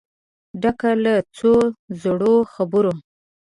[0.61, 1.53] ډک له څو
[2.01, 2.93] زړو خبرو